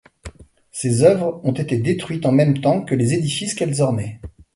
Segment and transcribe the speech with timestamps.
[0.71, 4.19] Ces œuvres ont été détruites en même temps que les édifices qu'elles ornaient.